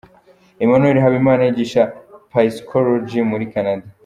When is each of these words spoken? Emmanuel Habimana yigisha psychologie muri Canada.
Emmanuel 0.63 0.97
Habimana 1.03 1.41
yigisha 1.43 1.81
psychologie 2.31 3.23
muri 3.31 3.45
Canada. 3.53 3.85